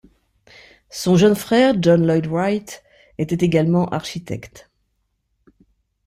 Son 0.89 1.15
jeune 1.15 1.35
frère 1.35 1.75
John 1.79 2.07
Lloyd 2.07 2.25
Wright 2.25 2.81
était 3.19 3.45
également 3.45 3.85
architecte. 3.89 4.67